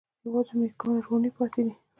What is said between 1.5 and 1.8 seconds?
ده.